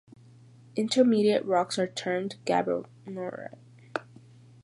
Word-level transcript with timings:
Intermediate 0.75 1.45
rocks 1.45 1.77
are 1.77 1.85
termed 1.85 2.37
gabbro-norite. 2.43 3.59